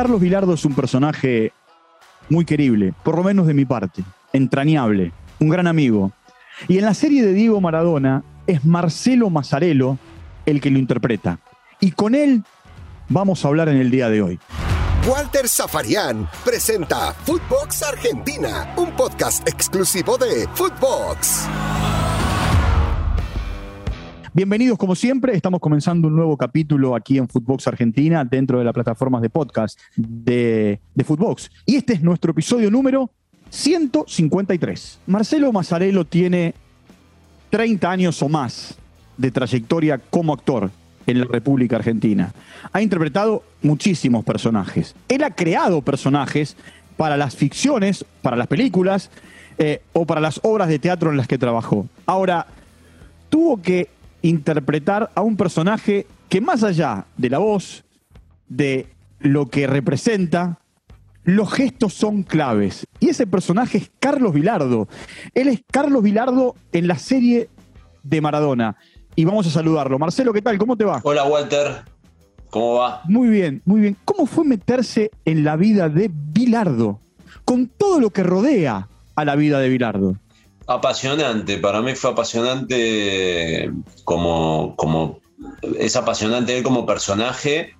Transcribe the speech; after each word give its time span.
Carlos 0.00 0.18
Vilardo 0.18 0.54
es 0.54 0.64
un 0.64 0.72
personaje 0.72 1.52
muy 2.30 2.46
querible, 2.46 2.94
por 3.02 3.16
lo 3.16 3.22
menos 3.22 3.46
de 3.46 3.52
mi 3.52 3.66
parte, 3.66 4.02
entrañable, 4.32 5.12
un 5.40 5.50
gran 5.50 5.66
amigo. 5.66 6.10
Y 6.68 6.78
en 6.78 6.86
la 6.86 6.94
serie 6.94 7.22
de 7.22 7.34
Diego 7.34 7.60
Maradona 7.60 8.24
es 8.46 8.64
Marcelo 8.64 9.28
Mazzarello 9.28 9.98
el 10.46 10.62
que 10.62 10.70
lo 10.70 10.78
interpreta. 10.78 11.38
Y 11.80 11.90
con 11.90 12.14
él 12.14 12.44
vamos 13.10 13.44
a 13.44 13.48
hablar 13.48 13.68
en 13.68 13.76
el 13.76 13.90
día 13.90 14.08
de 14.08 14.22
hoy. 14.22 14.38
Walter 15.06 15.46
Zafarian 15.46 16.26
presenta 16.46 17.12
Footbox 17.12 17.82
Argentina, 17.82 18.72
un 18.78 18.92
podcast 18.92 19.46
exclusivo 19.46 20.16
de 20.16 20.48
Footbox. 20.54 21.46
Bienvenidos 24.32 24.78
como 24.78 24.94
siempre, 24.94 25.34
estamos 25.34 25.58
comenzando 25.58 26.06
un 26.06 26.14
nuevo 26.14 26.36
capítulo 26.36 26.94
aquí 26.94 27.18
en 27.18 27.26
Footbox 27.26 27.66
Argentina 27.66 28.24
dentro 28.24 28.60
de 28.60 28.64
las 28.64 28.72
plataformas 28.72 29.22
de 29.22 29.28
podcast 29.28 29.76
de, 29.96 30.80
de 30.94 31.04
Footbox. 31.04 31.50
Y 31.66 31.74
este 31.74 31.94
es 31.94 32.02
nuestro 32.02 32.30
episodio 32.30 32.70
número 32.70 33.10
153. 33.48 35.00
Marcelo 35.08 35.50
Mazzarello 35.50 36.04
tiene 36.04 36.54
30 37.50 37.90
años 37.90 38.22
o 38.22 38.28
más 38.28 38.78
de 39.16 39.32
trayectoria 39.32 39.98
como 39.98 40.32
actor 40.32 40.70
en 41.08 41.18
la 41.18 41.26
República 41.26 41.74
Argentina. 41.74 42.32
Ha 42.72 42.80
interpretado 42.82 43.42
muchísimos 43.62 44.24
personajes. 44.24 44.94
Él 45.08 45.24
ha 45.24 45.30
creado 45.32 45.82
personajes 45.82 46.56
para 46.96 47.16
las 47.16 47.34
ficciones, 47.34 48.04
para 48.22 48.36
las 48.36 48.46
películas 48.46 49.10
eh, 49.58 49.82
o 49.92 50.06
para 50.06 50.20
las 50.20 50.38
obras 50.44 50.68
de 50.68 50.78
teatro 50.78 51.10
en 51.10 51.16
las 51.16 51.26
que 51.26 51.36
trabajó. 51.36 51.88
Ahora, 52.06 52.46
tuvo 53.28 53.60
que 53.60 53.88
interpretar 54.22 55.10
a 55.14 55.22
un 55.22 55.36
personaje 55.36 56.06
que 56.28 56.40
más 56.40 56.62
allá 56.62 57.06
de 57.16 57.30
la 57.30 57.38
voz, 57.38 57.84
de 58.48 58.86
lo 59.18 59.46
que 59.46 59.66
representa, 59.66 60.58
los 61.24 61.52
gestos 61.52 61.94
son 61.94 62.22
claves. 62.22 62.86
Y 62.98 63.10
ese 63.10 63.26
personaje 63.26 63.78
es 63.78 63.90
Carlos 63.98 64.32
Vilardo. 64.32 64.88
Él 65.34 65.48
es 65.48 65.62
Carlos 65.70 66.02
Vilardo 66.02 66.54
en 66.72 66.88
la 66.88 66.98
serie 66.98 67.48
de 68.02 68.20
Maradona. 68.20 68.76
Y 69.16 69.24
vamos 69.24 69.46
a 69.46 69.50
saludarlo. 69.50 69.98
Marcelo, 69.98 70.32
¿qué 70.32 70.42
tal? 70.42 70.58
¿Cómo 70.58 70.76
te 70.76 70.84
va? 70.84 71.00
Hola 71.02 71.24
Walter, 71.24 71.84
¿cómo 72.48 72.74
va? 72.74 73.02
Muy 73.04 73.28
bien, 73.28 73.62
muy 73.64 73.80
bien. 73.80 73.96
¿Cómo 74.04 74.26
fue 74.26 74.44
meterse 74.44 75.10
en 75.24 75.44
la 75.44 75.56
vida 75.56 75.88
de 75.88 76.10
Vilardo? 76.12 77.00
Con 77.44 77.66
todo 77.66 78.00
lo 78.00 78.10
que 78.10 78.22
rodea 78.22 78.88
a 79.14 79.24
la 79.24 79.36
vida 79.36 79.58
de 79.58 79.68
Vilardo. 79.68 80.16
Apasionante, 80.70 81.58
para 81.58 81.82
mí 81.82 81.96
fue 81.96 82.12
apasionante 82.12 83.72
como, 84.04 84.76
como 84.76 85.18
es 85.76 85.96
apasionante 85.96 86.56
él 86.56 86.62
como 86.62 86.86
personaje, 86.86 87.74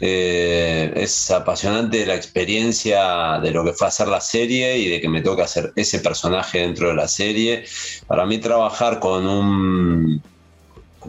eh, 0.00 0.92
es 0.96 1.30
apasionante 1.30 2.04
la 2.04 2.16
experiencia 2.16 3.38
de 3.40 3.52
lo 3.52 3.64
que 3.64 3.72
fue 3.72 3.86
hacer 3.86 4.08
la 4.08 4.20
serie 4.20 4.78
y 4.78 4.88
de 4.88 5.00
que 5.00 5.08
me 5.08 5.22
toca 5.22 5.44
hacer 5.44 5.72
ese 5.76 6.00
personaje 6.00 6.58
dentro 6.58 6.88
de 6.88 6.94
la 6.94 7.06
serie. 7.06 7.66
Para 8.08 8.26
mí 8.26 8.38
trabajar 8.38 8.98
con 8.98 9.28
un, 9.28 10.20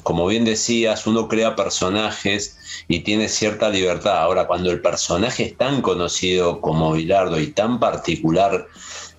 como 0.03 0.27
bien 0.27 0.45
decías, 0.45 1.07
uno 1.07 1.27
crea 1.27 1.55
personajes 1.55 2.83
y 2.87 2.99
tiene 2.99 3.29
cierta 3.29 3.69
libertad. 3.69 4.19
Ahora, 4.19 4.45
cuando 4.45 4.69
el 4.69 4.79
personaje 4.79 5.43
es 5.43 5.57
tan 5.57 5.81
conocido 5.81 6.61
como 6.61 6.93
Bilardo 6.93 7.39
y 7.39 7.47
tan 7.47 7.79
particular, 7.79 8.67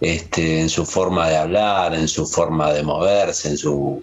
este, 0.00 0.60
en 0.60 0.68
su 0.68 0.84
forma 0.84 1.28
de 1.28 1.36
hablar, 1.36 1.94
en 1.94 2.08
su 2.08 2.26
forma 2.26 2.72
de 2.72 2.82
moverse, 2.82 3.48
en 3.48 3.58
su, 3.58 4.02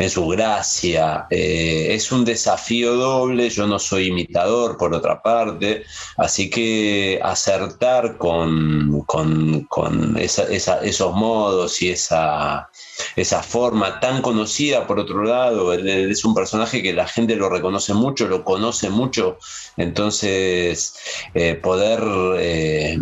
en 0.00 0.08
su 0.08 0.26
gracia. 0.28 1.26
Eh, 1.30 1.88
es 1.90 2.10
un 2.10 2.24
desafío 2.24 2.94
doble, 2.96 3.50
yo 3.50 3.66
no 3.66 3.78
soy 3.78 4.06
imitador 4.06 4.78
por 4.78 4.94
otra 4.94 5.22
parte, 5.22 5.84
así 6.16 6.48
que 6.48 7.20
acertar 7.22 8.16
con, 8.16 9.02
con, 9.06 10.16
esos 10.18 11.14
modos 11.14 11.82
y 11.82 11.90
esa, 11.90 12.70
esa 13.14 13.42
forma 13.42 14.00
tan 14.00 14.22
conocida 14.22 14.86
por 14.86 14.98
otro 14.98 15.22
lado, 15.22 15.74
es 15.74 16.24
un 16.24 16.34
personaje 16.34 16.82
que 16.82 16.94
la 16.94 17.06
gente 17.06 17.36
lo 17.36 17.50
reconoce 17.50 17.92
mucho, 17.92 18.26
lo 18.26 18.42
conoce 18.42 18.88
mucho, 18.88 19.38
entonces 19.76 20.94
eh, 21.34 21.54
poder... 21.54 22.02
Eh, 22.38 22.98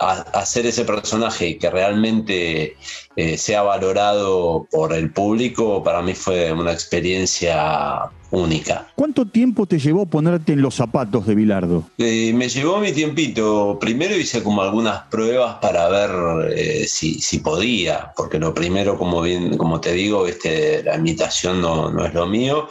hacer 0.00 0.64
ese 0.64 0.84
personaje 0.84 1.58
que 1.58 1.68
realmente 1.68 2.76
eh, 3.16 3.36
sea 3.36 3.62
valorado 3.62 4.66
por 4.70 4.94
el 4.94 5.12
público, 5.12 5.82
para 5.84 6.00
mí 6.00 6.14
fue 6.14 6.52
una 6.52 6.72
experiencia 6.72 8.10
única. 8.30 8.86
¿Cuánto 8.94 9.26
tiempo 9.26 9.66
te 9.66 9.78
llevó 9.78 10.06
ponerte 10.06 10.52
en 10.52 10.62
los 10.62 10.74
zapatos 10.74 11.26
de 11.26 11.34
Bilardo? 11.34 11.84
Eh, 11.98 12.32
me 12.34 12.48
llevó 12.48 12.78
mi 12.78 12.92
tiempito. 12.92 13.78
Primero 13.80 14.16
hice 14.16 14.42
como 14.42 14.62
algunas 14.62 15.02
pruebas 15.04 15.56
para 15.60 15.88
ver 15.88 16.52
eh, 16.56 16.86
si, 16.86 17.20
si, 17.20 17.38
podía, 17.40 18.12
porque 18.16 18.38
lo 18.38 18.54
primero, 18.54 18.96
como 18.98 19.22
bien, 19.22 19.56
como 19.56 19.80
te 19.80 19.92
digo, 19.92 20.26
este, 20.26 20.82
la 20.82 20.96
imitación 20.96 21.60
no, 21.60 21.90
no, 21.90 22.04
es 22.04 22.14
lo 22.14 22.26
mío. 22.26 22.68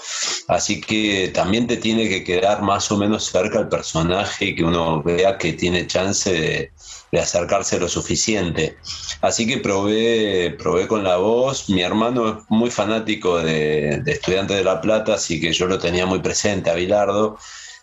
Así 0.48 0.82
que 0.82 1.32
también 1.34 1.68
te 1.68 1.78
tiene 1.78 2.08
que 2.08 2.24
quedar 2.24 2.62
más 2.62 2.92
o 2.92 2.98
menos 2.98 3.26
cerca 3.26 3.60
el 3.60 3.68
personaje 3.68 4.46
y 4.46 4.56
que 4.56 4.64
uno 4.64 5.02
vea 5.04 5.38
que 5.38 5.54
tiene 5.54 5.88
chance 5.88 6.32
de 6.32 6.72
de 7.12 7.20
acercarse 7.20 7.80
lo 7.80 7.88
suficiente. 7.88 8.78
Así 9.22 9.48
que 9.48 9.58
probé, 9.58 10.56
probé 10.58 10.88
con 10.88 11.04
la 11.04 11.18
voz. 11.18 11.70
Mi 11.70 11.82
hermano 11.82 12.30
es 12.30 12.36
muy 12.50 12.70
fanático 12.70 13.40
de, 13.40 14.02
de 14.04 14.12
Estudiantes 14.12 14.58
de 14.58 14.64
La 14.64 14.82
Plata, 14.82 15.16
así 15.16 15.40
que 15.40 15.49
yo 15.54 15.68
lo 15.68 15.80
tenía 15.80 16.06
muy 16.06 16.20
presente 16.20 16.70
a 16.70 16.76
Bilardo. 16.76 17.38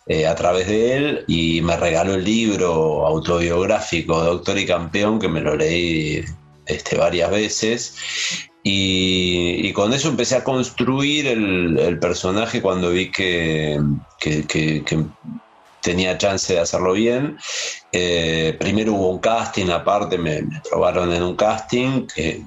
Eh, 0.09 0.25
a 0.25 0.35
través 0.35 0.67
de 0.67 0.95
él 0.95 1.25
y 1.27 1.59
me 1.61 1.75
regaló 1.75 2.13
el 2.13 2.23
libro 2.23 3.05
autobiográfico 3.05 4.23
Doctor 4.23 4.57
y 4.57 4.65
Campeón 4.65 5.19
que 5.19 5.27
me 5.27 5.41
lo 5.41 5.57
leí 5.57 6.23
este, 6.65 6.95
varias 6.95 7.29
veces 7.29 7.93
y, 8.63 9.71
con 9.73 9.93
eso 9.93 10.09
empecé 10.09 10.35
a 10.35 10.43
construir 10.43 11.27
el, 11.27 11.99
personaje 11.99 12.61
cuando 12.61 12.89
vi 12.89 13.11
que, 13.11 13.79
que, 14.19 15.05
tenía 15.81 16.17
chance 16.17 16.53
de 16.53 16.59
hacerlo 16.59 16.93
bien. 16.93 17.37
Eh, 17.93 18.55
primero 18.59 18.93
hubo 18.93 19.09
un 19.11 19.19
casting, 19.19 19.69
aparte 19.69 20.17
me, 20.17 20.43
probaron 20.69 21.13
en 21.13 21.23
un 21.23 21.35
casting 21.37 22.07
que, 22.07 22.41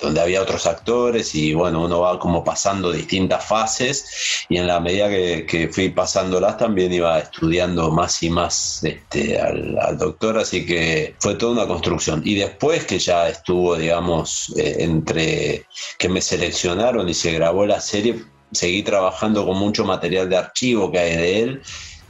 donde 0.00 0.20
había 0.20 0.42
otros 0.42 0.66
actores 0.66 1.34
y 1.34 1.54
bueno, 1.54 1.84
uno 1.84 2.00
va 2.00 2.18
como 2.18 2.44
pasando 2.44 2.92
distintas 2.92 3.44
fases 3.44 4.46
y 4.48 4.56
en 4.56 4.66
la 4.66 4.80
medida 4.80 5.08
que, 5.08 5.68
fui 5.72 5.88
pasándolas 5.88 6.56
también 6.56 6.92
iba 6.92 7.18
estudiando 7.18 7.90
más 7.90 8.22
y 8.22 8.30
más 8.30 8.82
este, 8.84 9.38
al, 9.40 9.98
doctor, 9.98 10.38
así 10.38 10.64
que 10.64 11.14
fue 11.18 11.34
toda 11.34 11.52
una 11.52 11.66
construcción. 11.66 12.22
Y 12.24 12.36
después 12.36 12.84
que 12.84 12.98
ya 12.98 13.28
estuvo, 13.28 13.76
digamos, 13.76 14.54
eh, 14.56 14.76
entre 14.80 15.66
que 15.98 16.08
me 16.08 16.20
seleccionaron 16.20 17.08
y 17.08 17.14
se 17.14 17.32
grabó 17.32 17.66
la 17.66 17.80
serie, 17.80 18.24
seguí 18.52 18.82
trabajando 18.82 19.44
con 19.44 19.58
mucho 19.58 19.84
material 19.84 20.28
de 20.28 20.36
archivo 20.36 20.90
que 20.90 20.98
hay 20.98 21.16
de 21.16 21.40
él 21.40 21.62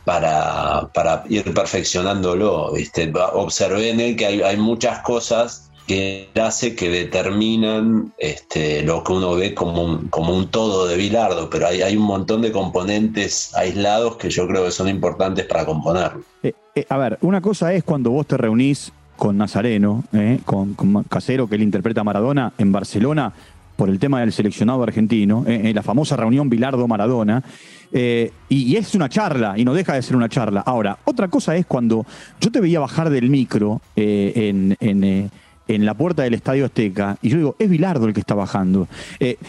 para, 0.05 0.88
para 0.94 1.25
ir 1.28 1.53
perfeccionándolo. 1.53 2.72
¿viste? 2.72 3.12
Observé 3.32 3.91
en 3.91 4.00
él 4.00 4.16
que 4.16 4.26
hay, 4.26 4.56
muchas 4.56 5.00
cosas 5.00 5.67
que 5.88 6.28
hace 6.41 6.76
que 6.76 6.88
determinan 6.88 8.12
este, 8.19 8.82
lo 8.82 9.03
que 9.03 9.12
uno 9.12 9.34
ve 9.34 9.54
como 9.54 9.82
un, 9.82 10.09
como 10.09 10.37
un 10.37 10.49
todo 10.49 10.87
de 10.87 10.97
Bilardo, 10.97 11.50
pero 11.50 11.66
hay, 11.66 11.82
hay, 11.82 11.97
un 11.97 12.04
montón 12.04 12.43
de 12.43 12.53
componentes 12.53 13.53
aislados 13.56 14.16
que 14.16 14.31
yo 14.31 14.47
creo 14.47 14.65
que 14.65 14.71
son 14.71 14.88
importantes 14.88 15.47
para 15.47 15.66
componerlo. 15.66 16.22
Eh, 16.44 16.53
eh, 16.76 16.87
a 16.88 16.97
ver, 16.99 17.19
una 17.22 17.41
cosa 17.41 17.72
es 17.72 17.82
cuando 17.82 18.10
vos 18.10 18.26
te 18.26 18.37
reunís 18.37 18.93
con 19.16 19.37
Nazareno, 19.37 20.04
eh, 20.12 20.38
con, 20.44 20.76
Casero, 21.09 21.49
que 21.49 21.56
él 21.56 21.62
interpreta 21.62 22.03
a 22.03 22.05
Maradona 22.05 22.53
en 22.59 22.70
Barcelona, 22.70 23.32
por 23.75 23.88
el 23.88 23.99
tema 23.99 24.20
del 24.20 24.32
seleccionado 24.32 24.82
argentino, 24.82 25.44
en 25.47 25.72
la 25.72 25.84
famosa 25.84 26.16
reunión 26.16 26.50
Bilardo-Maradona, 26.50 27.44
eh, 27.93 28.32
y, 28.49 28.76
es 28.76 28.94
una 28.94 29.09
charla, 29.09 29.55
y 29.56 29.65
no 29.65 29.75
deja 29.75 29.94
de 29.94 30.03
ser 30.03 30.16
una 30.16 30.28
charla. 30.28 30.60
Ahora, 30.60 30.99
otra 31.05 31.28
cosa 31.28 31.56
es 31.56 31.66
cuando 31.66 32.05
yo 32.41 32.50
te 32.50 32.61
veía 32.61 32.81
bajar 32.81 33.11
del 33.11 33.31
micro 33.31 33.81
en, 33.96 34.76
eh, 34.81 35.29
en, 35.69 35.85
la 35.85 35.94
puerta 35.94 36.23
del 36.23 36.35
Estadio 36.35 36.65
Azteca, 36.65 37.17
y 37.23 37.29
yo 37.29 37.37
digo, 37.37 37.56
es 37.59 37.69
Bilardo 37.69 38.06
el 38.06 38.15
que 38.15 38.20
está 38.20 38.35
bajando. 38.35 38.88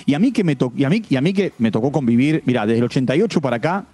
y, 0.06 0.13
a 0.13 0.19
mí 0.19 0.31
que 0.31 0.44
me 0.44 0.57
y, 0.75 0.83
a 0.83 0.89
mí, 0.89 1.04
y 1.10 1.16
a 1.16 1.21
mí 1.21 1.33
que 1.33 1.54
me 1.57 1.71
tocó 1.71 1.92
convivir, 1.92 2.44
mira, 2.45 2.66
desde 2.66 2.80
el 2.80 2.86
88 2.86 3.42
para 3.42 3.57
acá, 3.57 3.86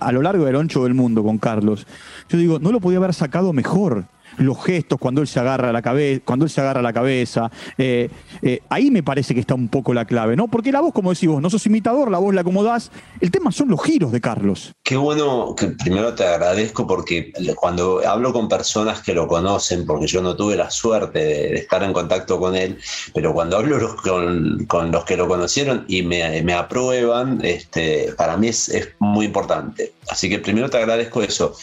a 0.00 0.12
lo 0.12 0.22
largo 0.22 0.44
del 0.44 0.56
ancho 0.56 0.84
del 0.84 0.94
mundo 0.94 1.22
con 1.22 1.38
Carlos, 1.38 1.86
yo 2.28 2.38
digo, 2.38 2.58
no 2.58 2.72
lo 2.72 2.80
podía 2.80 2.98
haber 2.98 3.14
sacado 3.14 3.52
mejor 3.52 4.04
los 4.38 4.62
gestos 4.64 4.98
cuando 4.98 5.20
él 5.20 5.26
se 5.26 5.40
agarra 5.40 5.72
la 5.72 5.82
cabeza, 5.82 6.22
cuando 6.24 6.44
él 6.44 6.50
se 6.50 6.60
agarra 6.60 6.82
la 6.82 6.92
cabeza. 6.92 7.50
Eh, 7.78 8.08
eh, 8.42 8.60
ahí 8.68 8.90
me 8.90 9.02
parece 9.02 9.34
que 9.34 9.40
está 9.40 9.54
un 9.54 9.68
poco 9.68 9.94
la 9.94 10.04
clave, 10.04 10.36
¿no? 10.36 10.48
Porque 10.48 10.72
la 10.72 10.80
voz, 10.80 10.92
como 10.92 11.12
decís 11.12 11.28
vos, 11.28 11.40
no 11.40 11.50
sos 11.50 11.66
imitador, 11.66 12.10
la 12.10 12.18
voz 12.18 12.34
la 12.34 12.42
acomodás. 12.42 12.90
El 13.20 13.30
tema 13.30 13.52
son 13.52 13.68
los 13.68 13.82
giros 13.82 14.12
de 14.12 14.20
Carlos. 14.20 14.72
Qué 14.82 14.96
bueno 14.96 15.54
que 15.56 15.68
primero 15.68 16.14
te 16.14 16.24
agradezco 16.24 16.86
porque 16.86 17.32
cuando 17.56 18.00
hablo 18.06 18.32
con 18.32 18.48
personas 18.48 19.00
que 19.02 19.14
lo 19.14 19.26
conocen, 19.26 19.86
porque 19.86 20.06
yo 20.06 20.22
no 20.22 20.36
tuve 20.36 20.56
la 20.56 20.70
suerte 20.70 21.18
de, 21.18 21.54
estar 21.54 21.82
en 21.82 21.92
contacto 21.92 22.38
con 22.38 22.54
él, 22.54 22.78
pero 23.12 23.32
cuando 23.32 23.56
hablo 23.56 23.96
con, 23.96 24.90
los 24.90 25.04
que 25.04 25.16
lo 25.16 25.28
conocieron 25.28 25.84
y 25.88 26.02
me, 26.02 26.54
aprueban, 26.54 27.40
este, 27.44 28.12
para 28.16 28.36
mí 28.36 28.48
es, 28.48 28.70
muy 28.98 29.26
importante. 29.26 29.92
Así 30.08 30.28
que 30.28 30.38
primero 30.38 30.68
te 30.68 30.78
agradezco 30.78 31.22
eso. 31.22 31.54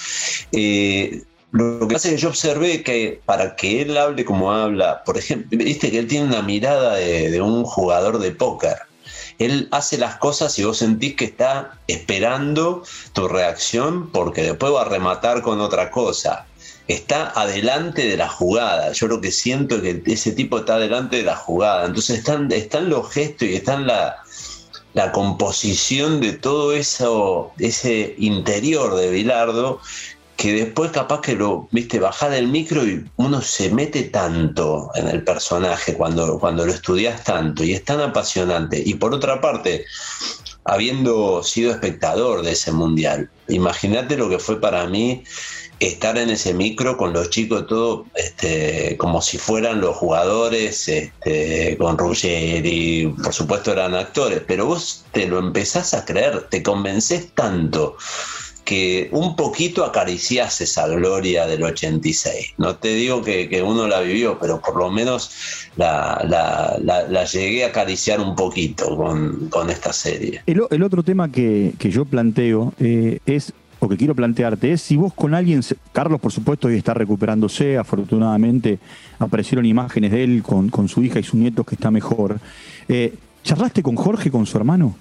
Eh, 0.52 1.24
Lo 1.52 1.86
que 1.86 1.96
pasa 1.96 2.08
es 2.08 2.16
que 2.16 2.22
yo 2.22 2.30
observé 2.30 2.82
que 2.82 3.22
para 3.26 3.56
que 3.58 3.82
él 3.82 3.98
hable 3.98 4.24
como 4.24 4.54
habla, 4.54 5.04
por 5.04 5.18
ejemplo, 5.18 5.58
viste 5.58 5.92
que 5.92 6.00
él 6.00 6.08
tiene 6.08 6.28
una 6.28 6.42
mirada 6.42 6.96
de, 6.96 7.42
un 7.42 7.64
jugador 7.66 8.20
de 8.20 8.32
póker. 8.32 8.78
Él 9.38 9.68
hace 9.72 9.98
las 9.98 10.16
cosas 10.18 10.58
y 10.60 10.64
vos 10.64 10.78
sentís 10.78 11.16
que 11.16 11.26
está 11.26 11.78
esperando 11.88 12.84
tu 13.14 13.28
reacción 13.28 14.10
porque 14.12 14.44
después 14.44 14.72
va 14.72 14.84
a 14.84 14.86
rematar 14.86 15.42
con 15.42 15.60
otra 15.60 15.92
cosa. 15.92 16.46
Está 16.88 17.30
adelante 17.30 18.08
de 18.08 18.18
la 18.18 18.30
jugada. 18.30 18.92
Yo 18.94 19.08
lo 19.08 19.20
que 19.20 19.32
siento 19.32 19.76
es 19.76 19.82
que 19.82 20.14
ese 20.14 20.32
tipo 20.32 20.60
está 20.60 20.76
adelante 20.76 21.18
de 21.18 21.24
la 21.24 21.36
jugada. 21.36 21.86
Entonces 21.86 22.20
están, 22.20 22.90
los 22.90 23.12
gestos 23.12 23.48
y 23.48 23.56
están 23.56 23.88
la, 23.88 24.18
la 24.94 25.12
composición 25.12 26.22
de 26.22 26.34
todo 26.34 26.74
eso, 26.74 27.52
ese 27.58 28.16
interior 28.20 28.96
de 28.96 29.10
Bilardo 29.10 29.82
que 30.42 30.54
después 30.54 30.90
capaz 30.90 31.22
que 31.22 31.36
lo, 31.36 31.68
viste, 31.70 32.00
baja 32.00 32.28
del 32.28 32.48
micro 32.48 32.84
y 32.84 33.06
uno 33.18 33.44
se 33.44 33.70
mete 33.70 34.02
tanto 34.06 34.90
en 34.96 35.08
el 35.08 35.24
personaje 35.24 35.94
cuando, 35.94 36.40
cuando 36.40 36.66
lo 36.66 36.74
estudias 36.74 37.24
tanto 37.24 37.64
y 37.64 37.74
es 37.74 37.86
tan 37.86 38.02
apasionante. 38.02 38.82
Y 38.84 38.96
por 38.96 39.14
otra 39.14 39.40
parte, 39.40 39.86
habiendo 40.66 41.44
sido 41.44 41.70
espectador 41.70 42.42
de 42.42 42.54
ese 42.54 42.72
mundial, 42.72 43.30
imagínate 43.50 44.18
lo 44.18 44.30
que 44.30 44.40
fue 44.40 44.60
para 44.60 44.88
mí 44.88 45.24
estar 45.80 46.18
en 46.18 46.32
ese 46.32 46.56
micro 46.56 46.98
con 46.98 47.14
los 47.14 47.30
chicos 47.30 47.68
todo 47.68 48.08
este, 48.16 48.98
como 48.98 49.22
si 49.22 49.38
fueran 49.38 49.80
los 49.80 49.96
jugadores 49.96 50.88
este, 50.88 51.78
con 51.78 51.98
y 52.24 53.06
por 53.06 53.34
supuesto 53.34 53.74
eran 53.74 53.94
actores, 53.94 54.42
pero 54.48 54.66
vos 54.66 55.06
te 55.12 55.28
lo 55.28 55.38
empezás 55.38 55.94
a 55.94 56.04
creer, 56.04 56.48
te 56.50 56.64
convences 56.64 57.32
tanto 57.36 57.96
que 58.72 59.10
un 59.12 59.36
poquito 59.36 59.84
acariciase 59.84 60.64
esa 60.64 60.88
gloria 60.88 61.46
del 61.46 61.62
86. 61.62 62.54
No 62.58 62.78
te 62.78 62.96
digo 62.96 63.22
que, 63.22 63.62
uno 63.62 63.86
la 63.86 64.00
vivió, 64.00 64.40
pero 64.40 64.62
por 64.62 64.78
lo 64.78 64.90
menos 64.90 65.30
la, 65.76 66.24
la, 66.26 67.26
llegué 67.26 67.66
a 67.66 67.68
acariciar 67.68 68.22
un 68.22 68.34
poquito 68.34 68.96
con, 68.96 69.70
esta 69.70 69.92
serie. 69.92 70.42
El, 70.46 70.84
otro 70.84 71.04
tema 71.04 71.30
que, 71.30 71.74
yo 71.80 72.06
planteo 72.06 72.74
eh, 72.80 73.20
es, 73.26 73.52
o 73.80 73.90
que 73.90 73.98
quiero 73.98 74.16
plantearte, 74.16 74.72
es 74.72 74.82
si 74.82 74.96
vos 74.96 75.14
con 75.14 75.34
alguien, 75.34 75.60
Carlos 75.92 76.22
por 76.22 76.32
supuesto 76.32 76.70
hoy 76.70 76.78
está 76.78 76.94
recuperándose, 76.94 77.78
afortunadamente 77.78 78.80
aparecieron 79.20 79.66
imágenes 79.66 80.14
de 80.14 80.24
él 80.24 80.44
con, 80.44 80.88
su 80.88 81.04
hija 81.04 81.20
y 81.20 81.24
sus 81.24 81.36
nietos 81.36 81.66
que 81.66 81.76
está 81.76 81.92
mejor. 81.92 82.40
Eh, 82.88 83.16
¿Charlaste 83.44 83.84
con 83.84 83.98
Jorge, 83.98 84.32
con 84.32 84.46
su 84.46 84.56
hermano? 84.56 84.96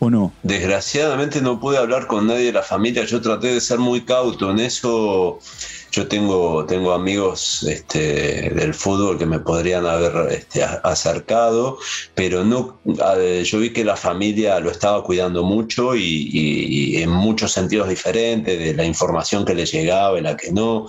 ¿O 0.00 0.10
no? 0.10 0.32
Desgraciadamente 0.44 1.40
no 1.40 1.58
pude 1.58 1.76
hablar 1.76 2.06
con 2.06 2.28
nadie 2.28 2.46
de 2.46 2.52
la 2.52 2.62
familia. 2.62 3.04
Yo 3.04 3.20
traté 3.20 3.48
de 3.48 3.60
ser 3.60 3.78
muy 3.78 4.02
cauto 4.02 4.50
en 4.50 4.60
eso. 4.60 5.40
Yo 5.90 6.06
tengo, 6.06 6.66
tengo 6.66 6.92
amigos 6.92 7.64
este, 7.68 8.50
del 8.50 8.74
fútbol 8.74 9.18
que 9.18 9.26
me 9.26 9.40
podrían 9.40 9.86
haber 9.86 10.30
este, 10.32 10.62
acercado, 10.62 11.78
pero 12.14 12.44
no. 12.44 12.78
Yo 12.84 13.58
vi 13.58 13.72
que 13.72 13.84
la 13.84 13.96
familia 13.96 14.60
lo 14.60 14.70
estaba 14.70 15.02
cuidando 15.02 15.42
mucho 15.42 15.96
y, 15.96 16.96
en 16.98 17.10
muchos 17.10 17.52
sentidos 17.52 17.88
diferentes, 17.88 18.58
de 18.58 18.74
la 18.74 18.84
información 18.84 19.44
que 19.44 19.54
le 19.54 19.66
llegaba 19.66 20.18
y 20.18 20.22
la 20.22 20.36
que 20.36 20.52
no. 20.52 20.86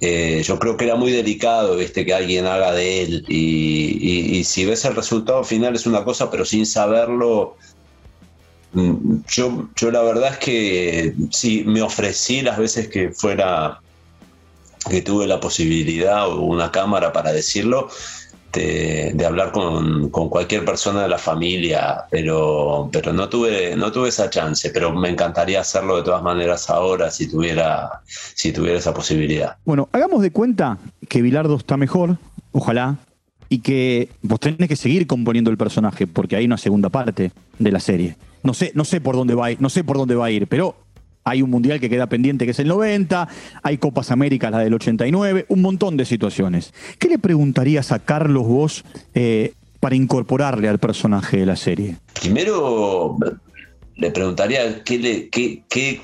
Eh, 0.00 0.42
yo 0.44 0.58
creo 0.58 0.76
que 0.76 0.84
era 0.84 0.94
muy 0.94 1.10
delicado 1.10 1.80
este, 1.80 2.04
que 2.04 2.14
alguien 2.14 2.46
haga 2.46 2.72
de 2.72 3.02
él 3.02 3.24
y, 3.28 4.44
si 4.44 4.64
ves 4.66 4.84
el 4.84 4.94
resultado 4.94 5.42
final 5.44 5.74
es 5.74 5.86
una 5.86 6.04
cosa, 6.04 6.30
pero 6.30 6.44
sin 6.44 6.66
saberlo 6.66 7.56
yo, 8.74 9.68
yo 9.76 9.90
la 9.90 10.02
verdad 10.02 10.32
es 10.32 10.38
que 10.38 11.14
sí, 11.30 11.64
me 11.66 11.82
ofrecí 11.82 12.42
las 12.42 12.58
veces 12.58 12.88
que 12.88 13.10
fuera, 13.10 13.80
que 14.88 15.02
tuve 15.02 15.26
la 15.26 15.40
posibilidad 15.40 16.28
o 16.28 16.40
una 16.40 16.70
cámara 16.70 17.12
para 17.12 17.32
decirlo, 17.32 17.88
de, 18.52 19.24
hablar 19.26 19.52
con, 19.52 20.10
cualquier 20.10 20.64
persona 20.64 21.02
de 21.02 21.08
la 21.08 21.18
familia, 21.18 22.04
pero, 22.10 22.88
pero 22.92 23.12
no, 23.12 23.28
tuve, 23.28 23.76
no 23.76 23.90
tuve 23.92 24.08
esa 24.08 24.28
chance, 24.30 24.70
pero 24.70 24.92
me 24.92 25.08
encantaría 25.08 25.60
hacerlo 25.60 25.96
de 25.96 26.02
todas 26.02 26.22
maneras 26.22 26.68
ahora 26.68 27.10
si 27.10 27.28
tuviera, 27.28 28.02
si 28.06 28.52
tuviera 28.52 28.78
esa 28.78 28.92
posibilidad. 28.92 29.56
Bueno, 29.64 29.88
hagamos 29.92 30.22
de 30.22 30.30
cuenta 30.30 30.78
que 31.08 31.22
Bilardo 31.22 31.56
está 31.56 31.76
mejor, 31.76 32.18
ojalá, 32.52 32.96
y 33.48 33.60
que 33.60 34.08
vos 34.22 34.40
tenés 34.40 34.68
que 34.68 34.76
seguir 34.76 35.06
componiendo 35.06 35.50
el 35.50 35.56
personaje, 35.56 36.06
porque 36.06 36.36
hay 36.36 36.44
una 36.44 36.58
segunda 36.58 36.88
parte 36.88 37.32
de 37.58 37.72
la 37.72 37.80
serie. 37.80 38.16
No 38.42 38.54
sé, 38.54 38.72
no 38.74 38.84
sé 38.84 39.00
por 39.00 39.16
dónde 39.16 39.34
va 39.34 39.46
a 39.46 39.50
ir, 39.52 39.60
no 39.60 39.70
sé 39.70 39.84
por 39.84 39.96
dónde 39.96 40.14
va 40.14 40.26
a 40.26 40.30
ir, 40.30 40.46
pero 40.46 40.76
hay 41.24 41.42
un 41.42 41.50
mundial 41.50 41.80
que 41.80 41.88
queda 41.88 42.08
pendiente 42.08 42.44
que 42.44 42.50
es 42.50 42.58
el 42.58 42.68
90, 42.68 43.28
hay 43.62 43.78
Copas 43.78 44.10
Américas, 44.10 44.50
la 44.50 44.58
del 44.58 44.74
89, 44.74 45.46
un 45.48 45.62
montón 45.62 45.96
de 45.96 46.04
situaciones. 46.04 46.72
¿Qué 46.98 47.08
le 47.08 47.18
preguntarías 47.18 47.92
a 47.92 48.00
Carlos 48.00 48.46
vos 48.46 48.84
eh, 49.14 49.54
para 49.80 49.94
incorporarle 49.94 50.68
al 50.68 50.78
personaje 50.78 51.38
de 51.38 51.46
la 51.46 51.56
serie? 51.56 51.96
Primero 52.20 53.16
le 53.96 54.10
preguntaría 54.10 54.82
qué, 54.82 54.98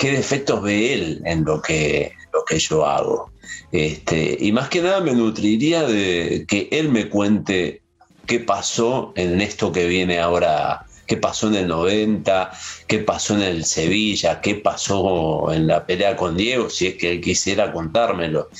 defectos 0.01 0.63
ve 0.63 0.95
él 0.95 1.23
en 1.25 1.45
lo 1.45 1.61
que, 1.61 2.13
lo 2.33 2.45
que 2.45 2.59
yo 2.59 2.87
hago. 2.87 3.31
Este, 3.73 4.37
y 4.41 4.53
más 4.53 4.69
que 4.69 4.83
nada 4.83 5.01
me 5.01 5.13
nutriría 5.13 5.83
de 5.83 6.45
que 6.47 6.69
él 6.71 6.91
me 6.91 7.09
cuente 7.09 7.83
qué 8.27 8.41
pasó 8.41 9.13
en 9.17 9.41
esto 9.41 9.73
que 9.73 9.87
viene 9.87 10.21
ahora 10.21 10.87
qué 11.09 11.17
pasó 11.17 11.49
en 11.49 11.55
el 11.55 11.69
90, 11.69 12.53
qué 12.87 12.99
pasó 12.99 13.35
en 13.35 13.43
el 13.43 13.65
Sevilla, 13.65 14.41
qué 14.41 14.57
pasó 14.57 15.51
en 15.51 15.67
la 15.67 15.85
pelea 15.85 16.15
con 16.15 16.37
Diego, 16.37 16.71
si 16.71 16.87
es 16.87 16.95
que 16.95 17.13
él 17.13 17.21
quisiera 17.21 17.73
contármelo. 17.73 18.51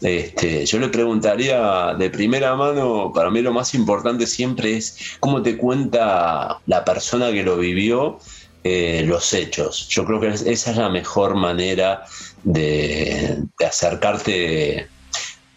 Este, 0.00 0.64
yo 0.64 0.78
le 0.78 0.88
preguntaría 0.88 1.94
de 1.96 2.10
primera 2.10 2.56
mano, 2.56 3.12
para 3.14 3.30
mí 3.30 3.42
lo 3.42 3.52
más 3.52 3.74
importante 3.74 4.26
siempre 4.26 4.76
es 4.78 5.16
cómo 5.20 5.42
te 5.42 5.56
cuenta 5.58 6.58
la 6.66 6.84
persona 6.84 7.30
que 7.30 7.44
lo 7.44 7.58
vivió 7.58 8.18
eh, 8.64 9.04
los 9.06 9.34
hechos. 9.34 9.86
Yo 9.88 10.04
creo 10.06 10.18
que 10.18 10.28
esa 10.28 10.70
es 10.70 10.76
la 10.76 10.88
mejor 10.88 11.36
manera 11.36 12.04
de, 12.42 13.38
de 13.58 13.66
acercarte 13.66 14.88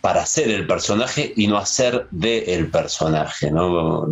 para 0.01 0.25
ser 0.25 0.49
el 0.49 0.67
personaje 0.67 1.31
y 1.35 1.47
no 1.47 1.57
hacer 1.57 2.07
de 2.11 2.55
el 2.55 2.69
personaje, 2.69 3.51
¿no? 3.51 4.09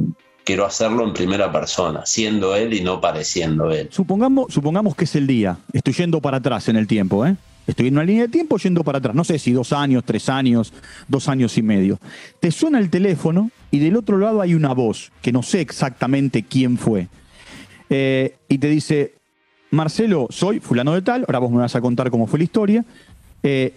Quiero 0.50 0.66
hacerlo 0.66 1.04
en 1.04 1.14
primera 1.14 1.52
persona, 1.52 2.08
siendo 2.08 2.56
él 2.56 2.74
y 2.74 2.82
no 2.82 3.00
pareciendo 3.00 3.70
él. 3.70 3.88
Supongamos, 3.92 4.52
supongamos 4.52 4.96
que 4.96 5.04
es 5.04 5.16
el 5.16 5.28
día, 5.28 5.60
estoy 5.74 5.94
yendo 5.94 6.22
para 6.22 6.38
atrás 6.38 6.68
en 6.70 6.76
el 6.76 6.88
tiempo, 6.88 7.24
¿eh? 7.24 7.36
Estoy 7.68 7.90
en 7.90 7.94
una 7.94 8.04
línea 8.04 8.24
de 8.24 8.30
tiempo 8.30 8.58
yendo 8.58 8.84
para 8.84 8.98
atrás, 8.98 9.14
no 9.14 9.24
sé 9.24 9.38
si 9.38 9.52
dos 9.52 9.74
años, 9.74 10.04
tres 10.04 10.28
años, 10.28 10.74
dos 11.08 11.28
años 11.28 11.56
y 11.60 11.62
medio. 11.62 12.00
Te 12.40 12.50
suena 12.50 12.80
el 12.80 12.90
teléfono 12.90 13.52
y 13.70 13.78
del 13.78 13.96
otro 13.96 14.18
lado 14.18 14.42
hay 14.42 14.56
una 14.56 14.74
voz, 14.74 15.12
que 15.22 15.32
no 15.32 15.44
sé 15.44 15.62
exactamente 15.62 16.42
quién 16.42 16.80
fue, 16.80 17.10
eh, 17.92 18.36
y 18.48 18.58
te 18.58 18.70
dice, 18.70 19.14
Marcelo, 19.70 20.30
soy 20.32 20.60
fulano 20.60 20.96
de 20.96 21.04
tal, 21.04 21.26
ahora 21.28 21.38
vos 21.38 21.52
me 21.52 21.58
vas 21.58 21.76
a 21.76 21.82
contar 21.82 22.10
cómo 22.10 22.26
fue 22.26 22.40
la 22.40 22.46
historia, 22.46 22.84
eh, 23.44 23.76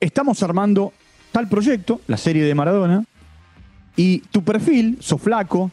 estamos 0.00 0.42
armando 0.42 0.94
tal 1.30 1.46
proyecto, 1.46 2.00
la 2.06 2.16
serie 2.16 2.42
de 2.42 2.54
Maradona, 2.54 3.04
y 3.96 4.18
tu 4.18 4.42
perfil, 4.42 4.98
sos 5.00 5.20
flaco, 5.20 5.70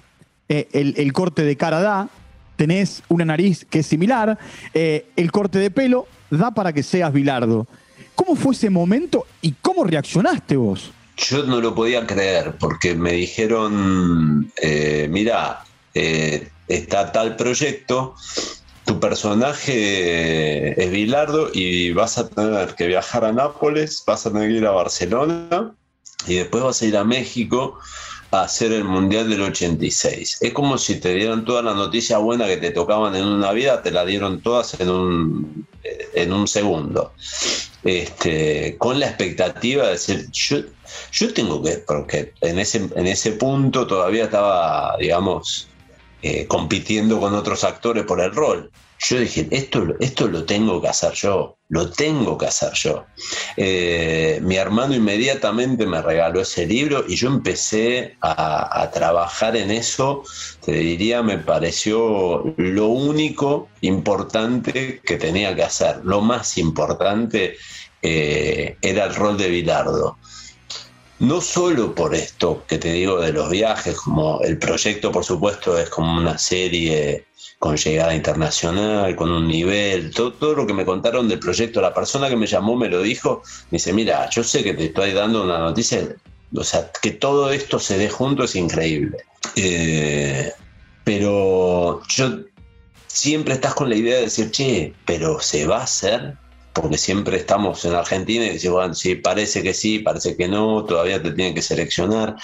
eh, 0.54 0.68
el, 0.74 1.13
corte 1.13 1.44
de 1.44 1.56
cara 1.56 1.80
da, 1.80 2.10
tenés 2.56 3.04
una 3.08 3.25
nariz 3.25 3.66
que 3.70 3.80
es 3.80 3.88
similar, 3.88 4.38
eh, 4.74 5.06
el 5.16 5.32
corte 5.32 5.60
de 5.60 5.72
pelo 5.72 6.08
da 6.30 6.51
para 6.51 6.74
que 6.74 6.84
seas 6.84 7.13
Bilardo. 7.13 7.68
¿Cómo 8.16 8.36
fue 8.36 8.54
ese 8.54 8.70
momento 8.70 9.25
y 9.42 9.54
cómo 9.62 9.84
reaccionaste 9.84 10.58
vos? 10.58 10.92
Yo 11.18 11.44
no 11.44 11.62
lo 11.62 11.74
podía 11.74 12.06
creer 12.06 12.56
porque 12.60 12.96
me 12.96 13.13
dijeron, 13.13 14.51
eh, 14.62 15.08
mira, 15.10 15.63
está 15.94 17.12
tal 17.12 17.36
proyecto, 17.36 18.16
tu 18.86 19.00
personaje 19.00 20.84
es 20.84 20.92
Bilardo 20.92 21.50
y 21.54 21.94
vas 21.94 22.18
a 22.18 22.28
tener 22.28 22.75
que 22.75 22.88
viajar 22.88 23.24
a 23.24 23.32
Nápoles, 23.32 24.04
vas 24.06 24.25
a 24.25 24.32
tener 24.34 24.50
que 24.50 24.58
ir 24.58 24.66
a 24.66 24.72
Barcelona 24.72 25.74
y 26.28 26.36
después 26.36 26.63
vas 26.63 26.82
a 26.82 26.86
ir 26.86 26.98
a 26.98 27.04
México 27.04 27.80
hacer 28.32 28.72
el 28.72 28.86
Mundial 28.86 29.30
del 29.30 29.42
86. 29.42 30.38
Es 30.42 30.54
como 30.54 30.78
si 30.78 31.00
te 31.00 31.14
dieran 31.14 31.44
todas 31.46 31.64
las 31.66 31.76
noticias 31.76 32.20
buenas 32.22 32.48
que 32.48 32.58
te 32.58 32.72
tocaban 32.72 33.16
en 33.16 33.26
una 33.26 33.52
vida, 33.52 33.82
te 33.84 33.92
las 33.92 34.08
dieron 34.08 34.42
todas 34.42 34.80
en 34.80 34.90
un, 34.90 35.68
en 36.14 36.34
un 36.34 36.48
segundo. 36.48 37.14
Este, 37.84 38.78
con 38.78 39.00
la 39.00 39.08
expectativa 39.08 39.86
de 39.86 39.92
decir, 39.94 40.30
yo, 40.32 40.60
yo 41.12 41.34
tengo 41.34 41.62
que, 41.62 41.80
porque 41.80 42.34
en 42.42 42.60
ese, 42.60 42.90
en 42.96 43.08
ese 43.08 43.34
punto 43.34 43.88
todavía 43.88 44.26
estaba, 44.26 44.96
digamos, 44.98 45.68
eh, 46.22 46.46
compitiendo 46.48 47.20
con 47.20 47.34
otros 47.34 47.64
actores 47.64 48.06
por 48.06 48.22
el 48.22 48.32
rol 48.34 48.72
yo 49.03 49.20
dije, 49.20 49.48
esto, 49.50 49.96
esto 50.00 50.27
lo 50.27 50.46
tengo 50.46 50.79
que 50.79 50.88
hacer 50.88 51.13
yo, 51.13 51.58
lo 51.70 51.89
tengo 51.89 52.38
que 52.38 52.46
hacer 52.46 52.72
yo. 52.74 53.05
Eh, 53.58 54.39
mi 54.43 54.58
hermano 54.58 54.93
inmediatamente 54.93 55.88
me 55.88 56.01
regaló 56.01 56.41
ese 56.41 56.67
libro 56.67 57.03
y 57.08 57.15
yo 57.15 57.29
empecé 57.29 58.15
a, 58.22 58.89
trabajar 58.93 59.55
en 59.55 59.72
eso, 59.72 60.24
te 60.63 60.74
diría, 60.74 61.24
me 61.24 61.38
pareció 61.39 62.53
lo 62.58 62.88
único 62.88 63.70
importante 63.81 65.01
que 65.03 65.17
tenía 65.17 65.55
que 65.55 65.63
hacer, 65.63 66.01
lo 66.03 66.22
más 66.22 66.58
importante 66.58 67.55
eh, 68.01 68.77
era 68.81 69.05
el 69.05 69.15
rol 69.15 69.38
de 69.38 69.48
Bilardo. 69.48 70.17
No 71.22 71.40
solo 71.40 71.94
por 71.94 72.16
esto 72.16 72.63
que 72.68 72.80
te 72.80 72.92
digo 72.94 73.22
de 73.22 73.32
los 73.32 73.51
viajes, 73.51 73.96
como 73.96 74.42
el 74.42 74.58
proyecto 74.58 75.12
por 75.12 75.24
supuesto 75.24 75.78
es 75.78 75.88
como 75.88 76.18
una 76.18 76.40
serie 76.40 77.25
con 77.60 77.78
llegada 77.78 78.16
internacional, 78.16 79.16
con 79.16 79.30
un 79.30 79.48
nivel, 79.48 80.10
todo, 80.16 80.34
todo, 80.34 80.56
lo 80.56 80.66
que 80.66 80.74
me 80.74 80.84
contaron 80.84 81.30
del 81.30 81.38
proyecto, 81.38 81.80
la 81.80 81.94
persona 81.94 82.28
que 82.28 82.36
me 82.36 82.48
llamó 82.48 82.75
me 82.75 82.90
lo 82.90 83.04
dijo, 83.04 83.44
me 83.70 83.75
dice, 83.75 83.94
mira, 83.94 84.28
yo 84.32 84.44
sé 84.44 84.63
que 84.63 84.74
te 84.74 84.86
estoy 84.86 85.12
dando 85.12 85.44
una 85.44 85.60
noticia, 85.60 86.08
o 86.56 86.63
sea, 86.63 86.92
que 87.04 87.12
todo 87.12 87.51
esto 87.51 87.78
se 87.78 88.00
dé 88.00 88.10
junto 88.10 88.46
es 88.46 88.56
increíble. 88.56 89.18
Eh, 89.56 90.51
pero 91.04 92.01
yo 92.08 92.40
siempre 93.06 93.54
estás 93.54 93.75
con 93.75 93.90
la 93.90 93.96
idea 93.96 94.16
de 94.16 94.24
decir, 94.24 94.50
che, 94.50 94.96
pero 95.06 95.40
se 95.40 95.68
va 95.68 95.82
a 95.82 95.84
hacer, 95.84 96.36
porque 96.74 96.98
siempre 96.98 97.38
estamos 97.38 97.84
en 97.86 97.96
Argentina 97.96 98.46
y 98.46 98.51
decimos, 98.51 98.78
bueno, 98.78 98.94
sí, 98.94 99.16
parece 99.16 99.62
que 99.63 99.74
sí, 99.74 100.00
parece 100.00 100.36
que 100.36 100.48
no, 100.48 100.86
todavía 100.86 101.22
te 101.22 101.32
tienen 101.32 101.54
que 101.54 101.62
seleccionar, 101.62 102.36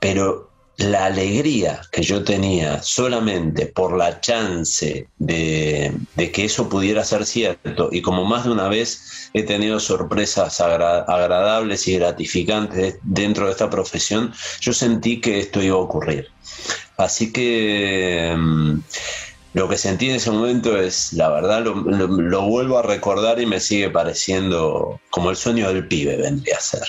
pero 0.00 0.52
la 0.78 1.06
alegría 1.06 1.82
que 1.92 2.02
yo 2.02 2.24
tenía 2.24 2.82
solamente 2.82 3.66
por 3.66 3.96
la 3.96 4.20
chance 4.20 5.06
de, 5.18 5.92
que 6.16 6.44
eso 6.44 6.68
pudiera 6.68 7.04
ser 7.04 7.26
cierto, 7.26 7.88
y 7.92 8.00
como 8.00 8.24
más 8.24 8.44
de 8.44 8.50
una 8.50 8.68
vez 8.68 9.30
he 9.34 9.42
tenido 9.42 9.78
sorpresas 9.80 10.60
agradables 10.60 11.86
y 11.88 11.98
gratificantes 11.98 12.96
dentro 13.02 13.46
de 13.46 13.52
esta 13.52 13.70
profesión, 13.70 14.32
yo 14.60 14.72
sentí 14.72 15.20
que 15.20 15.38
esto 15.38 15.62
iba 15.62 15.76
a 15.76 15.80
ocurrir. 15.80 16.28
Así 16.96 17.32
que... 17.32 18.34
Mm, 18.36 18.80
lo 19.54 19.68
que 19.68 19.76
sentí 19.76 20.08
en 20.08 20.16
ese 20.16 20.30
momento 20.30 20.76
es, 20.76 21.12
la 21.12 21.28
verdad, 21.28 21.62
lo, 21.62 22.42
vuelvo 22.42 22.78
a 22.78 22.82
recordar 22.82 23.40
y 23.40 23.46
me 23.46 23.60
sigue 23.60 23.90
pareciendo 23.90 24.98
como 25.10 25.30
el 25.30 25.36
sueño 25.36 25.68
del 25.68 25.86
pibe 25.86 26.16
vendría 26.16 26.56
a 26.56 26.60
ser. 26.60 26.82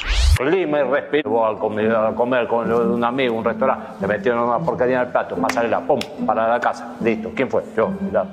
Lima 0.45 0.79
y 0.79 0.83
respiro 0.83 1.45
al 1.45 1.57
comer, 1.59 1.93
a 1.93 2.13
comer 2.15 2.47
con 2.47 2.71
un 2.71 3.03
amigo, 3.03 3.35
un 3.35 3.43
restaurante, 3.43 3.87
le 4.01 4.07
metieron 4.07 4.47
una 4.47 4.59
porquería 4.59 5.01
en 5.01 5.07
el 5.07 5.11
plato, 5.11 5.35
pasarela, 5.35 5.85
pum, 5.85 5.99
para 6.25 6.47
la 6.47 6.59
casa, 6.59 6.95
listo. 7.03 7.31
¿Quién 7.35 7.49
fue? 7.49 7.63
Yo, 7.75 7.89
mirá, 7.99 8.25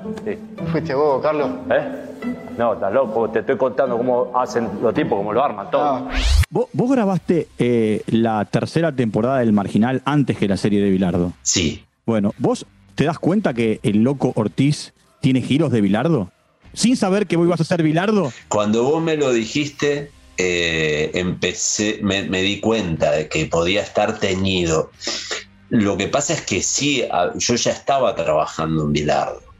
¿Fuiste 0.71 0.93
vos, 0.93 1.21
Carlos? 1.21 1.49
¿Eh? 1.69 2.11
No, 2.57 2.73
estás 2.73 2.93
loco, 2.93 3.29
te 3.29 3.39
estoy 3.39 3.57
contando 3.57 3.97
cómo 3.97 4.31
hacen 4.35 4.69
los 4.81 4.93
tipos, 4.93 5.17
cómo 5.17 5.33
lo 5.33 5.43
arman 5.43 5.69
todo. 5.71 5.81
Ah. 5.83 6.09
¿Vos, 6.49 6.91
grabaste 6.91 7.47
eh, 7.57 8.01
la 8.07 8.45
tercera 8.45 8.91
temporada 8.91 9.39
del 9.39 9.53
Marginal 9.53 10.01
antes 10.05 10.37
que 10.37 10.47
la 10.47 10.57
serie 10.57 10.81
de 10.81 10.89
Bilardo? 10.89 11.33
Sí. 11.41 11.83
Bueno, 12.05 12.33
vos 12.37 12.65
¿Te 13.01 13.07
das 13.07 13.17
cuenta 13.17 13.55
que 13.55 13.79
el 13.81 14.03
loco 14.03 14.31
Ortiz 14.35 14.93
tiene 15.21 15.41
giros 15.41 15.71
de 15.71 15.81
Bilardo? 15.81 16.31
Sin 16.75 16.95
saber 16.95 17.25
que 17.25 17.35
vos 17.35 17.47
ibas 17.47 17.59
a 17.59 17.63
ser 17.63 17.81
Bilardo. 17.81 18.31
Cuando 18.47 18.83
vos 18.83 19.01
me 19.01 19.17
lo 19.17 19.33
dijiste, 19.33 20.11
eh, 20.37 21.09
empecé, 21.15 21.97
me, 22.03 22.21
di 22.43 22.59
cuenta 22.59 23.09
de 23.09 23.27
que 23.27 23.47
podía 23.47 23.81
estar 23.81 24.19
teñido. 24.19 24.91
Lo 25.69 25.97
que 25.97 26.09
pasa 26.09 26.35
es 26.35 26.41
que 26.41 26.61
sí, 26.61 27.03
yo 27.39 27.55
ya 27.55 27.71
estaba 27.71 28.13
trabajando 28.13 28.83
en 28.83 28.93
Bilardo 28.93 29.50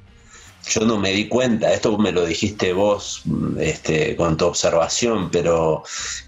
yo 0.67 0.81
no 0.85 0.97
me 0.97 1.11
di 1.11 1.27
cuenta, 1.27 1.73
esto 1.73 1.97
me 1.97 2.11
lo 2.11 2.25
dijiste 2.25 2.73
vos 2.73 3.23
este, 3.59 4.15
con 4.15 4.37
tu 4.37 4.45
observación, 4.45 5.29
pero, 5.31 5.83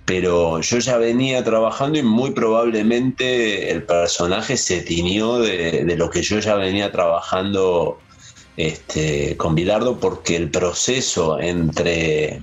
pero 0.06 0.60
yo 0.62 0.80
ya 0.80 0.98
venía 0.98 1.44
trabajando 1.44 2.00
y 2.00 2.04
muy 2.04 2.32
probablemente 2.32 3.72
el 3.72 3.84
personaje 3.84 4.58
se 4.58 4.82
tiñó 4.82 5.40
de, 5.40 5.96
lo 5.96 6.10
que 6.10 6.22
yo 6.22 6.40
ya 6.40 6.56
venía 6.56 6.92
trabajando 6.92 8.00
este, 8.58 9.38
con 9.38 9.56
Bilardo 9.56 10.00
porque 10.00 10.36
el 10.36 10.50
proceso 10.50 11.40
entre 11.40 12.42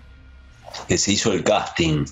que 0.89 0.99
se 0.99 1.13
hizo 1.13 1.33
el 1.33 1.43
casting 1.43 2.05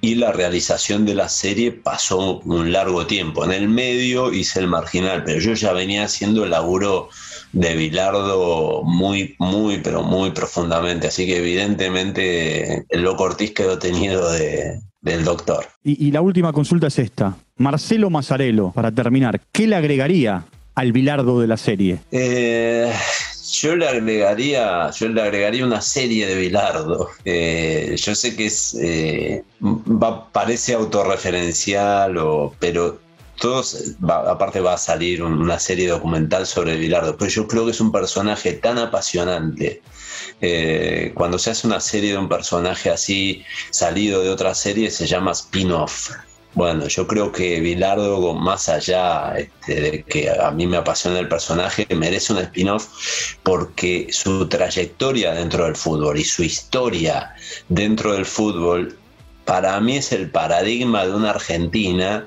y 0.00 0.14
la 0.14 0.32
realización 0.32 1.04
de 1.06 1.14
la 1.14 1.28
serie 1.28 1.72
pasó 1.72 2.38
un 2.40 2.72
largo 2.72 3.06
tiempo. 3.06 3.44
En 3.44 3.52
el 3.52 3.68
medio 3.68 4.32
hice 4.32 4.60
el 4.60 4.68
marginal, 4.68 5.24
pero 5.24 5.40
yo 5.40 5.54
ya 5.54 5.72
venía 5.72 6.04
haciendo 6.04 6.44
el 6.44 6.50
laburo 6.50 7.08
de 7.56 7.74
Bilardo 7.74 8.82
muy, 8.84 9.34
muy, 9.38 9.78
pero 9.78 10.02
muy 10.02 10.30
profundamente. 10.30 11.06
Así 11.06 11.26
que 11.26 11.38
evidentemente 11.38 12.84
el 12.90 13.02
loco 13.02 13.24
Ortiz 13.24 13.52
quedó 13.52 13.78
tenido 13.78 14.30
de, 14.30 14.78
del 15.00 15.24
doctor. 15.24 15.64
Y, 15.82 16.10
la 16.10 16.20
última 16.20 16.52
consulta 16.52 16.88
es 16.88 16.98
esta. 16.98 17.34
Marcelo 17.56 18.10
Mazzarello, 18.10 18.72
para 18.72 18.92
terminar, 18.92 19.40
¿qué 19.52 19.66
le 19.66 19.74
agregaría 19.74 20.44
al 20.74 20.92
Bilardo 20.92 21.40
de 21.40 21.46
la 21.46 21.56
serie? 21.56 21.98
Eh, 22.10 22.92
yo 23.52 23.74
le 23.74 23.88
agregaría, 23.88 24.90
yo 24.90 25.08
le 25.08 25.22
agregaría 25.22 25.64
una 25.64 25.80
serie 25.80 26.26
de 26.26 26.34
Bilardo. 26.34 27.08
Eh, 27.24 27.96
yo 27.96 28.14
sé 28.14 28.36
que 28.36 28.46
es 28.46 28.76
eh, 28.78 29.44
parece 30.32 30.74
autorreferencial, 30.74 32.18
o, 32.18 32.54
pero 32.58 33.05
todos, 33.36 33.96
aparte 34.08 34.60
va 34.60 34.74
a 34.74 34.78
salir 34.78 35.22
una 35.22 35.58
serie 35.58 35.88
documental 35.88 36.46
sobre 36.46 36.76
Bilardo, 36.76 37.16
pero 37.16 37.30
yo 37.30 37.46
creo 37.46 37.64
que 37.64 37.70
es 37.70 37.80
un 37.80 37.92
personaje 37.92 38.54
tan 38.54 38.78
apasionante. 38.78 39.82
Eh, 40.40 41.12
cuando 41.14 41.38
se 41.38 41.50
hace 41.50 41.66
una 41.66 41.80
serie 41.80 42.12
de 42.12 42.18
un 42.18 42.28
personaje 42.28 42.90
así 42.90 43.44
salido 43.70 44.22
de 44.22 44.30
otra 44.30 44.54
serie 44.54 44.90
se 44.90 45.06
llama 45.06 45.32
spin-off. 45.32 46.10
Bueno, 46.54 46.88
yo 46.88 47.06
creo 47.06 47.32
que 47.32 47.60
Bilardo, 47.60 48.32
más 48.32 48.70
allá 48.70 49.34
este, 49.36 49.80
de 49.80 50.02
que 50.04 50.30
a 50.30 50.50
mí 50.50 50.66
me 50.66 50.78
apasiona 50.78 51.18
el 51.18 51.28
personaje, 51.28 51.86
merece 51.94 52.32
un 52.32 52.38
spin-off 52.38 53.36
porque 53.42 54.08
su 54.10 54.48
trayectoria 54.48 55.32
dentro 55.32 55.66
del 55.66 55.76
fútbol 55.76 56.18
y 56.18 56.24
su 56.24 56.42
historia 56.42 57.34
dentro 57.68 58.14
del 58.14 58.24
fútbol, 58.24 58.98
para 59.44 59.78
mí 59.80 59.98
es 59.98 60.12
el 60.12 60.30
paradigma 60.30 61.04
de 61.04 61.14
una 61.14 61.30
Argentina 61.30 62.26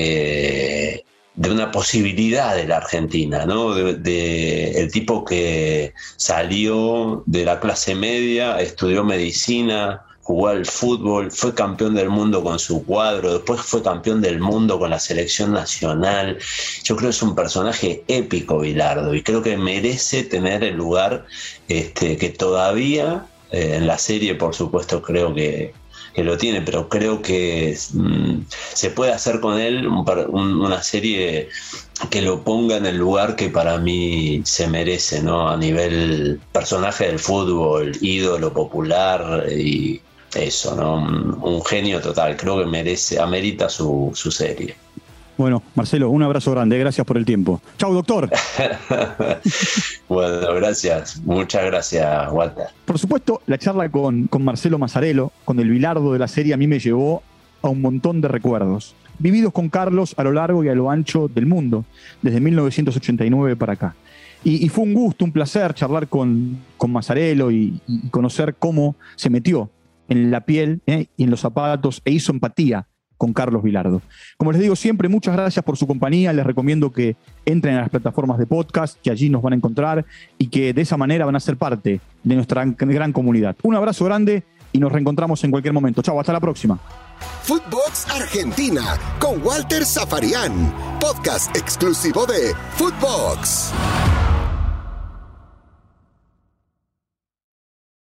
eh, 0.00 1.02
de 1.34 1.50
una 1.50 1.72
posibilidad 1.72 2.54
de 2.54 2.68
la 2.68 2.76
Argentina, 2.76 3.46
¿no? 3.46 3.74
De, 3.74 4.70
el 4.80 4.92
tipo 4.92 5.24
que 5.24 5.92
salió 6.16 7.24
de 7.26 7.44
la 7.44 7.58
clase 7.58 7.96
media, 7.96 8.60
estudió 8.60 9.02
medicina, 9.02 10.02
jugó 10.22 10.48
al 10.48 10.66
fútbol, 10.66 11.32
fue 11.32 11.52
campeón 11.52 11.96
del 11.96 12.10
mundo 12.10 12.44
con 12.44 12.60
su 12.60 12.84
cuadro, 12.84 13.32
después 13.32 13.60
fue 13.60 13.82
campeón 13.82 14.20
del 14.20 14.38
mundo 14.38 14.78
con 14.78 14.90
la 14.90 15.00
selección 15.00 15.52
nacional. 15.52 16.38
Yo 16.84 16.94
creo 16.94 17.08
que 17.08 17.16
es 17.16 17.22
un 17.22 17.34
personaje 17.34 18.04
épico, 18.06 18.60
Bilardo, 18.60 19.14
y 19.14 19.22
creo 19.24 19.42
que 19.42 19.56
merece 19.56 20.22
tener 20.22 20.62
el 20.62 20.76
lugar 20.76 21.26
este, 21.68 22.16
que 22.16 22.28
todavía 22.28 23.26
eh, 23.50 23.76
en 23.76 23.86
la 23.88 23.98
serie, 23.98 24.36
por 24.36 24.54
supuesto, 24.54 25.02
creo 25.02 25.34
que, 25.34 25.72
que 26.18 26.24
lo 26.24 26.36
tiene, 26.36 26.62
pero 26.62 26.88
creo 26.88 27.22
que 27.22 27.78
mm, 27.92 28.40
se 28.50 28.90
puede 28.90 29.12
hacer 29.12 29.38
con 29.38 29.56
él 29.56 29.86
una 29.86 30.82
serie 30.82 31.48
que 32.10 32.22
lo 32.22 32.42
ponga 32.42 32.76
en 32.76 32.86
el 32.86 32.96
lugar 32.96 33.36
que 33.36 33.50
para 33.50 33.78
mí 33.78 34.42
se 34.44 34.66
merece, 34.66 35.22
¿no? 35.22 35.48
A 35.48 35.56
nivel 35.56 36.40
personaje 36.50 37.06
del 37.06 37.20
fútbol, 37.20 37.96
ídolo 38.00 38.52
popular 38.52 39.46
y 39.48 40.00
eso, 40.34 40.74
¿no? 40.74 40.94
Un, 41.40 41.64
genio 41.64 42.00
total, 42.00 42.36
creo 42.36 42.58
que 42.58 42.66
merece, 42.66 43.20
amerita 43.20 43.68
su, 43.68 44.10
su 44.12 44.32
serie. 44.32 44.74
Bueno, 45.38 45.62
Marcelo, 45.76 46.10
un 46.10 46.24
abrazo 46.24 46.50
grande, 46.50 46.76
gracias 46.80 47.06
por 47.06 47.16
el 47.16 47.24
tiempo. 47.24 47.62
Chau, 47.78 47.94
doctor. 47.94 48.28
bueno, 50.08 50.54
gracias, 50.54 51.22
muchas 51.24 51.64
gracias, 51.64 52.32
Walter. 52.32 52.66
Por 52.84 52.98
supuesto, 52.98 53.40
la 53.46 53.56
charla 53.56 53.88
con, 53.88 54.26
con 54.26 54.44
Marcelo 54.44 54.80
Mazzarello, 54.80 55.30
con 55.44 55.60
el 55.60 55.70
bilardo 55.70 56.12
de 56.12 56.18
la 56.18 56.26
serie, 56.26 56.54
a 56.54 56.56
mí 56.56 56.66
me 56.66 56.80
llevó 56.80 57.22
a 57.62 57.68
un 57.68 57.80
montón 57.80 58.20
de 58.20 58.26
recuerdos, 58.26 58.96
vividos 59.20 59.52
con 59.52 59.68
Carlos 59.68 60.12
a 60.18 60.24
lo 60.24 60.32
largo 60.32 60.64
y 60.64 60.70
a 60.70 60.74
lo 60.74 60.90
ancho 60.90 61.28
del 61.28 61.46
mundo, 61.46 61.84
desde 62.20 62.40
1989 62.40 63.54
para 63.54 63.74
acá. 63.74 63.94
Y, 64.42 64.68
fue 64.68 64.84
un 64.84 64.94
gusto, 64.94 65.24
un 65.24 65.30
placer 65.30 65.72
charlar 65.72 66.08
con, 66.08 66.58
con 66.76 66.90
Mazzarello 66.90 67.52
y, 67.52 67.80
conocer 68.10 68.56
cómo 68.58 68.96
se 69.14 69.30
metió 69.30 69.70
en 70.08 70.32
la 70.32 70.40
piel 70.40 70.80
eh, 70.86 71.06
y 71.16 71.24
en 71.24 71.30
los 71.30 71.40
zapatos 71.40 72.02
e 72.04 72.10
hizo 72.10 72.32
empatía 72.32 72.88
con 73.18 73.32
Carlos 73.32 73.62
Vilardo. 73.62 74.00
Como 74.38 74.52
les 74.52 74.60
digo 74.60 74.76
siempre, 74.76 75.08
muchas 75.08 75.34
gracias 75.36 75.64
por 75.64 75.76
su 75.76 75.86
compañía. 75.86 76.32
Les 76.32 76.46
recomiendo 76.46 76.90
que 76.90 77.16
entren 77.44 77.74
a 77.74 77.80
las 77.82 77.90
plataformas 77.90 78.38
de 78.38 78.46
podcast, 78.46 78.98
que 79.02 79.10
allí 79.10 79.28
nos 79.28 79.42
van 79.42 79.52
a 79.52 79.56
encontrar 79.56 80.06
y 80.38 80.46
que 80.46 80.72
de 80.72 80.82
esa 80.82 80.96
manera 80.96 81.26
van 81.26 81.36
a 81.36 81.40
ser 81.40 81.56
parte 81.56 82.00
de 82.22 82.34
nuestra 82.34 82.64
gran 82.64 83.12
comunidad. 83.12 83.56
Un 83.62 83.74
abrazo 83.74 84.04
grande 84.04 84.44
y 84.72 84.78
nos 84.78 84.92
reencontramos 84.92 85.42
en 85.44 85.50
cualquier 85.50 85.74
momento. 85.74 86.00
Chao, 86.02 86.18
hasta 86.18 86.32
la 86.32 86.40
próxima. 86.40 86.78
Footbox 87.42 88.06
Argentina 88.10 88.96
con 89.18 89.44
Walter 89.44 89.84
Zafarian, 89.84 90.72
podcast 91.00 91.54
exclusivo 91.56 92.26
de 92.26 92.54
Footbox. 92.76 93.72